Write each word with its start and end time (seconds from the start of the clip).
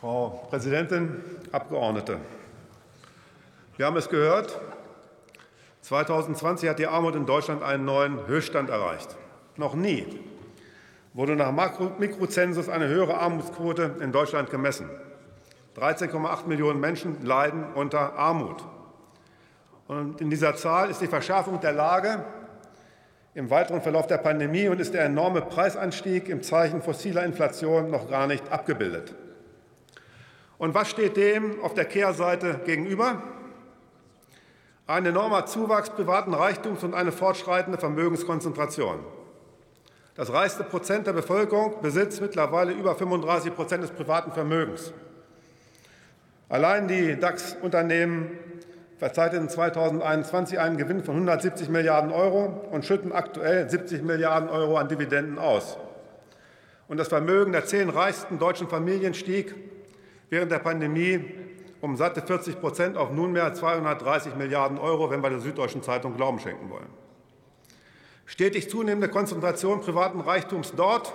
Frau 0.00 0.46
Präsidentin, 0.48 1.22
Abgeordnete! 1.52 2.16
Wir 3.76 3.84
haben 3.84 3.98
es 3.98 4.08
gehört. 4.08 4.58
2020 5.82 6.70
hat 6.70 6.78
die 6.78 6.86
Armut 6.86 7.16
in 7.16 7.26
Deutschland 7.26 7.62
einen 7.62 7.84
neuen 7.84 8.26
Höchststand 8.26 8.70
erreicht. 8.70 9.14
Noch 9.56 9.74
nie 9.74 10.06
wurde 11.12 11.36
nach 11.36 11.52
Mikrozensus 11.98 12.70
eine 12.70 12.88
höhere 12.88 13.18
Armutsquote 13.18 13.96
in 14.00 14.10
Deutschland 14.10 14.48
gemessen. 14.48 14.88
13,8 15.76 16.46
Millionen 16.46 16.80
Menschen 16.80 17.22
leiden 17.22 17.66
unter 17.74 18.14
Armut. 18.14 18.64
Und 19.86 20.18
in 20.22 20.30
dieser 20.30 20.56
Zahl 20.56 20.88
ist 20.88 21.02
die 21.02 21.08
Verschärfung 21.08 21.60
der 21.60 21.72
Lage 21.72 22.24
im 23.34 23.50
weiteren 23.50 23.82
Verlauf 23.82 24.06
der 24.06 24.18
Pandemie 24.18 24.68
und 24.68 24.80
ist 24.80 24.94
der 24.94 25.04
enorme 25.04 25.42
Preisanstieg 25.42 26.30
im 26.30 26.42
Zeichen 26.42 26.80
fossiler 26.80 27.22
Inflation 27.26 27.90
noch 27.90 28.08
gar 28.08 28.26
nicht 28.26 28.50
abgebildet. 28.50 29.14
Und 30.60 30.74
was 30.74 30.90
steht 30.90 31.16
dem 31.16 31.58
auf 31.62 31.72
der 31.72 31.86
Kehrseite 31.86 32.60
gegenüber? 32.66 33.22
Ein 34.86 35.06
enormer 35.06 35.46
Zuwachs 35.46 35.88
privaten 35.88 36.34
Reichtums 36.34 36.84
und 36.84 36.92
eine 36.92 37.12
fortschreitende 37.12 37.78
Vermögenskonzentration. 37.78 38.98
Das 40.16 40.30
reichste 40.30 40.62
Prozent 40.62 41.06
der 41.06 41.14
Bevölkerung 41.14 41.80
besitzt 41.80 42.20
mittlerweile 42.20 42.72
über 42.72 42.94
35 42.94 43.54
Prozent 43.54 43.84
des 43.84 43.90
privaten 43.90 44.32
Vermögens. 44.32 44.92
Allein 46.50 46.88
die 46.88 47.18
DAX-Unternehmen 47.18 48.32
verzeichneten 48.98 49.48
2021 49.48 50.60
einen 50.60 50.76
Gewinn 50.76 51.02
von 51.02 51.14
170 51.14 51.70
Milliarden 51.70 52.12
Euro 52.12 52.68
und 52.70 52.84
schütten 52.84 53.12
aktuell 53.12 53.70
70 53.70 54.02
Milliarden 54.02 54.50
Euro 54.50 54.76
an 54.76 54.88
Dividenden 54.88 55.38
aus. 55.38 55.78
Und 56.86 56.98
das 56.98 57.08
Vermögen 57.08 57.52
der 57.52 57.64
zehn 57.64 57.88
reichsten 57.88 58.38
deutschen 58.38 58.68
Familien 58.68 59.14
stieg 59.14 59.54
während 60.30 60.50
der 60.50 60.60
Pandemie 60.60 61.22
um 61.80 61.96
satte 61.96 62.22
40 62.22 62.60
Prozent 62.60 62.96
auf 62.96 63.10
nunmehr 63.10 63.52
230 63.52 64.36
Milliarden 64.36 64.78
Euro, 64.78 65.10
wenn 65.10 65.22
wir 65.22 65.30
der 65.30 65.40
Süddeutschen 65.40 65.82
Zeitung 65.82 66.16
Glauben 66.16 66.38
schenken 66.38 66.70
wollen. 66.70 66.88
Stetig 68.26 68.70
zunehmende 68.70 69.08
Konzentration 69.08 69.80
privaten 69.80 70.20
Reichtums 70.20 70.72
dort, 70.76 71.12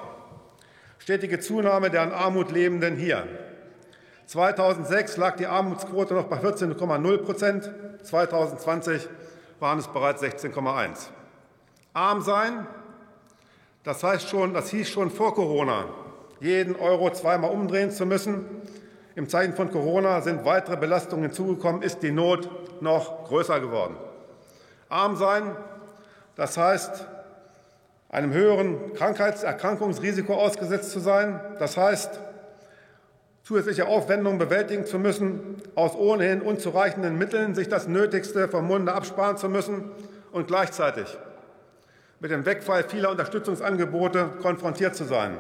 stetige 0.97 1.39
Zunahme 1.39 1.89
der 1.89 2.02
an 2.02 2.11
Armut 2.11 2.52
Lebenden 2.52 2.97
hier. 2.97 3.27
2006 4.25 5.17
lag 5.17 5.35
die 5.35 5.45
Armutsquote 5.45 6.16
noch 6.16 6.25
bei 6.25 6.38
14,0 6.39 7.17
Prozent, 7.19 7.72
2020 8.03 9.07
waren 9.59 9.79
es 9.79 9.88
bereits 9.88 10.22
16,1. 10.23 11.09
Arm 11.94 12.22
sein, 12.22 12.67
das 13.83 14.03
heißt 14.03 14.27
schon, 14.27 14.53
das 14.53 14.72
hieß 14.72 14.89
schon 14.89 15.11
vor 15.11 15.35
Corona, 15.35 15.85
jeden 16.41 16.75
Euro 16.75 17.11
zweimal 17.11 17.52
umdrehen 17.52 17.91
zu 17.91 18.05
müssen, 18.05 18.54
im 19.16 19.30
Zeichen 19.30 19.53
von 19.53 19.71
Corona 19.71 20.21
sind 20.21 20.45
weitere 20.45 20.77
Belastungen 20.77 21.25
hinzugekommen, 21.25 21.81
ist 21.81 22.03
die 22.03 22.11
Not 22.11 22.49
noch 22.81 23.25
größer 23.25 23.59
geworden. 23.59 23.95
Arm 24.89 25.16
sein, 25.16 25.55
das 26.35 26.57
heißt, 26.57 27.05
einem 28.09 28.33
höheren 28.33 28.94
Krankheitserkrankungsrisiko 28.94 30.33
ausgesetzt 30.33 30.91
zu 30.91 30.99
sein, 30.99 31.39
das 31.59 31.77
heißt, 31.77 32.19
zusätzliche 33.44 33.88
Aufwendungen 33.88 34.38
bewältigen 34.38 34.85
zu 34.85 34.99
müssen, 34.99 35.61
aus 35.75 35.95
ohnehin 35.95 36.41
unzureichenden 36.41 37.17
Mitteln 37.17 37.55
sich 37.55 37.69
das 37.69 37.88
Nötigste 37.88 38.47
vom 38.47 38.67
Munde 38.67 38.94
absparen 38.94 39.38
zu 39.38 39.50
müssen 39.50 39.91
und 40.31 40.47
gleichzeitig 40.47 41.17
mit 42.19 42.31
dem 42.31 42.45
Wegfall 42.45 42.83
vieler 42.83 43.11
Unterstützungsangebote 43.11 44.29
konfrontiert 44.41 44.95
zu 44.95 45.05
sein, 45.05 45.38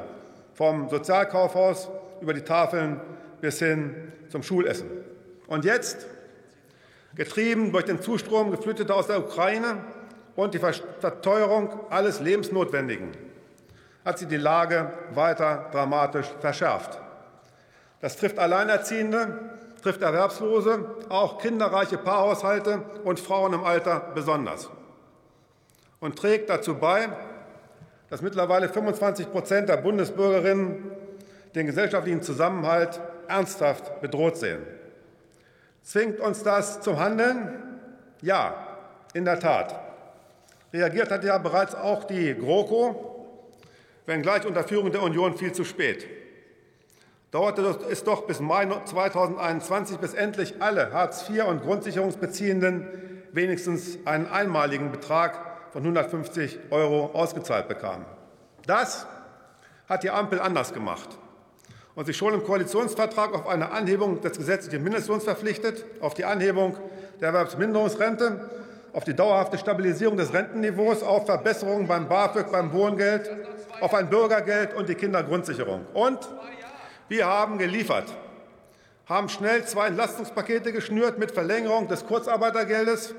vom 0.53 0.89
Sozialkaufhaus 0.89 1.89
über 2.21 2.33
die 2.33 2.41
Tafeln 2.41 3.01
bis 3.41 3.59
hin 3.59 4.11
zum 4.29 4.43
Schulessen. 4.43 4.89
Und 5.47 5.65
jetzt, 5.65 6.05
getrieben 7.15 7.71
durch 7.71 7.85
den 7.85 8.01
Zustrom 8.01 8.51
Geflüchteter 8.51 8.95
aus 8.95 9.07
der 9.07 9.19
Ukraine 9.19 9.77
und 10.35 10.53
die 10.53 10.59
Verteuerung 10.59 11.79
alles 11.89 12.19
Lebensnotwendigen, 12.19 13.11
hat 14.03 14.19
sie 14.19 14.25
die 14.25 14.37
Lage 14.37 14.91
weiter 15.13 15.69
dramatisch 15.71 16.27
verschärft. 16.39 16.99
Das 18.01 18.17
trifft 18.17 18.37
Alleinerziehende, 18.37 19.39
trifft 19.81 20.01
Erwerbslose, 20.01 20.95
auch 21.09 21.37
kinderreiche 21.37 21.97
Paarhaushalte 21.97 22.81
und 23.03 23.19
Frauen 23.19 23.53
im 23.53 23.63
Alter 23.63 24.11
besonders 24.13 24.69
und 25.99 26.17
trägt 26.17 26.49
dazu 26.49 26.75
bei, 26.75 27.09
dass 28.09 28.21
mittlerweile 28.21 28.69
25 28.69 29.31
Prozent 29.31 29.69
der 29.69 29.77
Bundesbürgerinnen 29.77 30.91
den 31.55 31.65
gesellschaftlichen 31.65 32.21
Zusammenhalt 32.21 32.99
ernsthaft 33.27 34.01
bedroht 34.01 34.37
sehen. 34.37 34.61
Zwingt 35.83 36.19
uns 36.19 36.41
das 36.41 36.81
zum 36.81 36.99
Handeln? 36.99 37.79
Ja, 38.21 38.55
in 39.13 39.23
der 39.23 39.39
Tat. 39.39 39.79
Reagiert 40.73 41.11
hat 41.11 41.23
ja 41.23 41.37
bereits 41.37 41.75
auch 41.75 42.05
die 42.05 42.33
GroKo, 42.33 43.27
wenngleich 44.07 44.45
unter 44.45 44.63
Führung 44.63 44.91
der 44.91 45.03
Union 45.03 45.37
viel 45.37 45.53
zu 45.53 45.63
spät. 45.63 46.07
Dauerte 47.29 47.61
es 47.89 48.03
doch 48.03 48.25
bis 48.25 48.39
Mai 48.39 48.65
2021, 48.65 49.97
bis 49.97 50.13
endlich 50.13 50.61
alle 50.61 50.91
Hartz 50.91 51.29
IV 51.29 51.45
und 51.45 51.61
Grundsicherungsbeziehenden 51.61 52.87
wenigstens 53.31 53.99
einen 54.05 54.27
einmaligen 54.27 54.91
Betrag 54.91 55.71
von 55.71 55.83
150 55.83 56.59
Euro 56.71 57.11
ausgezahlt 57.13 57.67
bekamen. 57.67 58.05
Das 58.65 59.05
hat 59.87 60.03
die 60.03 60.09
Ampel 60.09 60.39
anders 60.39 60.73
gemacht 60.73 61.09
und 61.95 62.05
sich 62.05 62.17
schon 62.17 62.33
im 62.33 62.43
Koalitionsvertrag 62.43 63.33
auf 63.33 63.47
eine 63.47 63.71
Anhebung 63.71 64.21
des 64.21 64.37
gesetzlichen 64.37 64.83
Mindestlohns 64.83 65.23
verpflichtet, 65.23 65.85
auf 66.01 66.13
die 66.13 66.25
Anhebung 66.25 66.75
der 67.21 67.29
Erwerbsminderungsrente, 67.29 68.49
auf 68.93 69.03
die 69.03 69.13
dauerhafte 69.13 69.57
Stabilisierung 69.57 70.17
des 70.17 70.33
Rentenniveaus, 70.33 71.03
auf 71.03 71.25
Verbesserungen 71.25 71.87
beim 71.87 72.07
BAföG, 72.07 72.51
beim 72.51 72.71
Wohngeld, 72.73 73.29
auf 73.81 73.93
ein 73.93 74.09
Bürgergeld 74.09 74.73
und 74.73 74.89
die 74.89 74.95
Kindergrundsicherung. 74.95 75.85
Und 75.93 76.19
wir 77.07 77.25
haben 77.25 77.57
geliefert, 77.57 78.05
haben 79.05 79.29
schnell 79.29 79.63
zwei 79.65 79.87
Entlastungspakete 79.87 80.71
geschnürt 80.71 81.17
mit 81.17 81.31
Verlängerung 81.31 81.87
des 81.87 82.05
Kurzarbeitergeldes, 82.05 83.15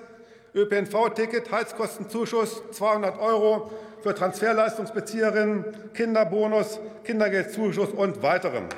ÖPNV-Ticket, 0.54 1.50
Heizkostenzuschuss 1.52 2.62
200 2.72 3.18
Euro 3.18 3.70
für 4.06 4.14
Transferleistungsbezieherinnen, 4.14 5.92
Kinderbonus, 5.92 6.78
Kindergeldzuschuss 7.02 7.90
und 7.90 8.22
weiterem. 8.22 8.68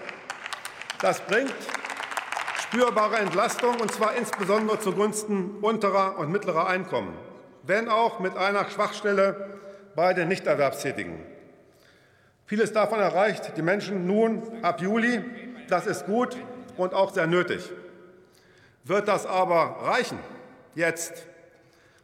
Das 1.03 1.21
bringt 1.21 1.53
spürbare 2.63 3.17
Entlastung, 3.17 3.79
und 3.79 3.93
zwar 3.93 4.17
insbesondere 4.17 4.81
zugunsten 4.81 5.59
unterer 5.61 6.19
und 6.19 6.33
mittlerer 6.33 6.67
Einkommen, 6.67 7.13
wenn 7.63 7.91
auch 7.91 8.21
mit 8.21 8.39
einer 8.39 8.71
Schwachstelle 8.71 9.59
bei 9.95 10.15
den 10.15 10.29
Nichterwerbstätigen. 10.29 11.19
Vieles 12.47 12.73
davon 12.73 12.99
erreicht 12.99 13.53
die 13.59 13.63
Menschen 13.63 14.07
nun 14.07 14.65
ab 14.65 14.81
Juli. 14.81 15.23
Das 15.69 15.87
ist 15.87 16.07
gut 16.07 16.39
und 16.79 16.95
auch 16.95 17.13
sehr 17.13 17.27
nötig. 17.27 17.71
Wird 18.83 19.09
das 19.09 19.27
aber 19.27 19.77
reichen 19.83 20.19
jetzt 20.75 21.27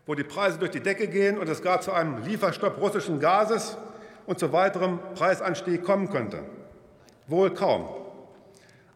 wo 0.07 0.15
die 0.15 0.25
Preise 0.25 0.59
durch 0.59 0.71
die 0.71 0.81
Decke 0.81 1.09
gehen 1.09 1.39
und 1.39 1.49
es 1.49 1.63
gar 1.63 1.81
zu 1.81 1.93
einem 1.93 2.23
Lieferstopp 2.25 2.81
russischen 2.81 3.21
Gases 3.21 3.77
und 4.27 4.39
zu 4.39 4.53
weiterem 4.53 4.99
Preisanstieg 5.15 5.85
kommen 5.85 6.11
könnte? 6.11 6.41
Wohl 7.27 7.55
kaum. 7.55 7.89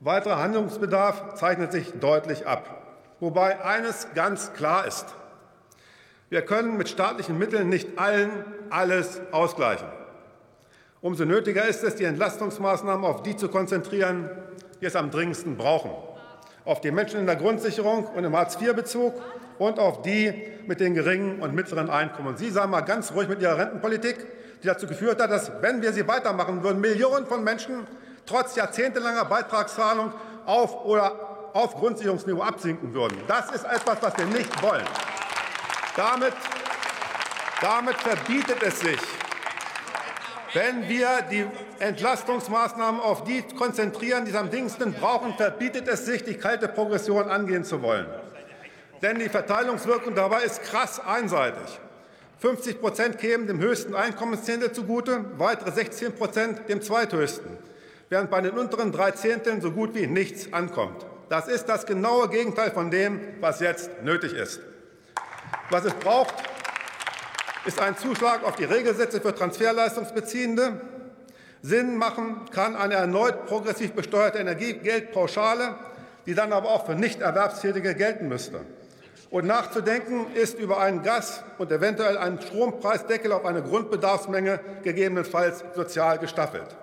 Weiterer 0.01 0.39
Handlungsbedarf 0.39 1.35
zeichnet 1.35 1.73
sich 1.73 1.93
deutlich 1.99 2.47
ab. 2.47 2.75
Wobei 3.21 3.65
eines 3.65 4.09
ganz 4.15 4.53
klar 4.53 4.87
ist. 4.87 5.07
Wir 6.29 6.43
können 6.43 6.77
mit 6.77 6.89
staatlichen 6.89 7.39
Mitteln 7.39 7.69
nicht 7.69 7.99
allen 7.99 8.31
alles 8.71 9.21
ausgleichen. 9.33 9.89
Umso 11.01 11.25
nötiger 11.25 11.67
ist 11.67 11.83
es, 11.85 11.97
die 11.97 12.05
Entlastungsmaßnahmen 12.05 13.05
auf 13.05 13.23
die 13.23 13.37
zu 13.37 13.49
konzentrieren, 13.49 14.29
die 14.81 14.87
es 14.87 14.95
am 14.95 15.11
dringendsten 15.11 15.57
brauchen. 15.57 15.91
Auf 16.69 16.83
die 16.83 16.91
Menschen 16.91 17.21
in 17.21 17.25
der 17.25 17.37
Grundsicherung 17.37 18.05
und 18.05 18.25
im 18.25 18.37
Hartz-IV-Bezug 18.37 19.15
und 19.59 19.79
auf 19.79 20.03
die 20.03 20.35
mit 20.67 20.81
den 20.81 20.93
geringen 20.93 21.41
und 21.41 21.55
mittleren 21.55 21.89
Einkommen. 21.89 22.37
Sie 22.37 22.51
sagen 22.51 22.71
mal 22.71 22.83
ganz 22.83 23.11
ruhig 23.13 23.27
mit 23.27 23.41
Ihrer 23.41 23.57
Rentenpolitik, 23.57 24.19
die 24.63 24.67
dazu 24.67 24.87
geführt 24.87 25.19
hat, 25.19 25.31
dass, 25.31 25.51
wenn 25.63 25.81
wir 25.81 25.95
sie 25.95 26.07
weitermachen 26.07 26.63
würden, 26.63 26.83
Millionen 26.83 27.25
von 27.25 27.43
Menschen 27.43 27.87
trotz 28.27 28.55
jahrzehntelanger 28.55 29.25
Beitragszahlung 29.25 30.13
auf 30.45 30.85
oder 30.85 31.51
auf 31.55 31.75
Grundsicherungsniveau 31.75 32.43
absinken 32.43 32.93
würden. 32.93 33.17
Das 33.27 33.51
ist 33.51 33.65
etwas, 33.65 33.97
was 34.03 34.19
wir 34.19 34.27
nicht 34.27 34.63
wollen. 34.63 34.85
Damit, 35.97 36.35
damit 37.63 37.97
verbietet 37.97 38.63
es 38.63 38.81
sich, 38.81 39.01
wenn 40.55 40.89
wir 40.89 41.23
die 41.31 41.45
Entlastungsmaßnahmen 41.79 43.01
auf 43.01 43.25
die 43.25 43.43
konzentrieren, 43.43 44.25
die 44.25 44.31
es 44.31 44.37
am 44.37 44.51
dingsten 44.51 44.93
brauchen, 44.93 45.35
verbietet 45.35 45.89
es 45.89 46.07
sich, 46.07 46.25
die 46.25 46.35
kalte 46.35 46.69
Progression 46.69 47.29
angehen 47.29 47.65
zu 47.65 47.83
wollen. 47.83 48.07
Denn 49.03 49.19
die 49.19 49.29
Verteilungswirkung 49.29 50.15
dabei 50.15 50.43
ist 50.43 50.63
krass 50.63 51.01
einseitig. 51.01 51.79
50 52.39 52.81
Prozent 52.81 53.19
kämen 53.19 53.47
dem 53.47 53.59
höchsten 53.59 53.95
Einkommenszehntel 53.95 54.73
zugute, 54.73 55.25
weitere 55.39 55.73
16 55.73 56.15
Prozent 56.15 56.69
dem 56.69 56.83
zweithöchsten. 56.83 57.59
während 58.09 58.31
bei 58.31 58.41
den 58.41 58.53
unteren 58.53 58.93
drei 58.93 59.11
Zehnteln 59.11 59.61
so 59.61 59.71
gut 59.71 59.95
wie 59.95 60.07
nichts 60.07 60.53
ankommt. 60.53 61.05
Das 61.29 61.47
ist 61.47 61.67
das 61.67 61.85
genaue 61.85 62.29
Gegenteil 62.29 62.71
von 62.71 62.91
dem, 62.91 63.21
was 63.41 63.61
jetzt 63.61 64.03
nötig 64.03 64.33
ist. 64.33 64.61
Was 65.71 65.85
es 65.85 65.93
braucht, 65.95 66.35
ist 67.69 67.81
ein 67.83 67.99
Zuschlag 67.99 68.45
auf 68.45 68.57
die 68.57 68.65
Regelsätze 68.65 69.21
für 69.21 69.35
Transferleistungsbeziehende. 69.35 70.81
Sinn 71.61 71.99
machen 71.99 72.47
kann 72.51 72.75
eine 72.75 72.95
erneut 72.95 73.45
progressiv 73.45 73.93
besteuerte 73.93 74.39
Energiegeldpauschale, 74.39 75.75
die 76.25 76.35
dann 76.35 76.55
aber 76.55 76.71
auch 76.71 76.87
für 76.87 76.95
Nichterwerbstätige 76.95 77.95
gelten 77.95 78.29
müsste. 78.29 78.63
Und 79.29 79.47
nachzudenken 79.47 80.33
ist 80.35 80.59
über 80.59 80.81
einen 80.81 81.03
Gas- 81.03 81.45
und 81.59 81.71
eventuell 81.71 82.17
einen 82.17 82.41
Strompreisdeckel 82.41 83.33
auf 83.33 83.45
eine 83.45 83.63
Grundbedarfsmenge, 83.63 84.61
gegebenenfalls 84.83 85.63
sozial 85.75 86.19
gestaffelt. 86.19 86.75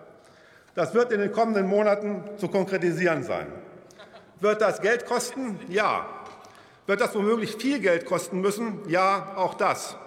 Das 0.75 0.93
wird 0.93 1.11
in 1.11 1.19
den 1.19 1.31
kommenden 1.31 1.65
Monaten 1.65 2.23
zu 2.37 2.47
konkretisieren 2.47 3.23
sein. 3.23 3.47
Wird 4.39 4.61
das 4.61 4.81
Geld 4.81 5.07
kosten? 5.07 5.59
Ja. 5.67 6.05
Wird 6.85 7.01
das 7.01 7.15
womöglich 7.15 7.55
viel 7.55 7.79
Geld 7.79 8.05
kosten 8.05 8.39
müssen? 8.39 8.87
Ja, 8.87 9.33
auch 9.35 9.55
das. 9.55 9.97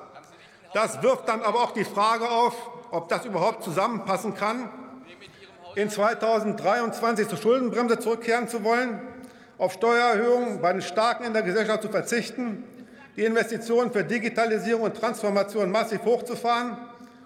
Das 0.75 1.03
wirft 1.03 1.29
dann 1.29 1.43
aber 1.43 1.61
auch 1.61 1.73
die 1.73 1.85
Frage 1.85 2.29
auf, 2.29 2.55
ob 2.91 3.09
das 3.09 3.25
überhaupt 3.25 3.65
zusammenpassen 3.65 4.35
kann, 4.35 4.69
in 5.75 5.91
2023 5.91 7.29
zur 7.29 7.39
Schuldenbremse 7.39 7.99
zurückkehren 7.99 8.49
zu 8.49 8.65
wollen, 8.65 9.01
auf 9.59 9.73
Steuererhöhungen 9.73 10.61
bei 10.61 10.73
den 10.73 10.83
Starken 10.83 11.25
in 11.25 11.33
der 11.33 11.43
Gesellschaft 11.43 11.83
zu 11.83 11.89
verzichten, 11.89 12.65
die 13.17 13.25
Investitionen 13.25 13.93
für 13.93 14.05
Digitalisierung 14.05 14.83
und 14.83 14.97
Transformation 14.97 15.71
massiv 15.71 16.05
hochzufahren 16.05 16.77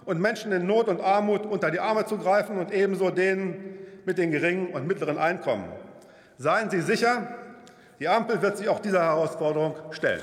und 0.05 0.21
Menschen 0.21 0.53
in 0.53 0.67
Not 0.67 0.89
und 0.89 1.01
Armut 1.01 1.45
unter 1.45 1.71
die 1.71 1.81
Arme 1.81 2.07
zu 2.07 2.19
greifen 2.19 2.59
und 2.59 2.73
ebenso 2.73 3.11
denen 3.11 3.79
mit 4.05 4.19
den 4.19 4.31
geringen 4.31 4.69
und 4.69 4.87
mittleren 4.87 5.19
Einkommen. 5.19 5.65
Seien 6.39 6.71
Sie 6.71 6.81
sicher, 6.81 7.29
die 8.01 8.09
Ampel 8.09 8.43
wird 8.43 8.57
sich 8.57 8.69
auch 8.69 8.81
dieser 8.81 9.03
Herausforderung 9.03 9.77
stellen. 9.91 10.23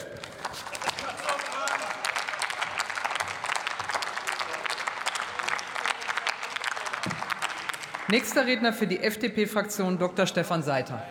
Nächster 8.11 8.47
Redner 8.47 8.73
für 8.73 8.87
die 8.87 9.01
FDP-Fraktion 9.01 9.99
Dr. 9.99 10.25
Stefan 10.25 10.63
Seiter. 10.63 11.03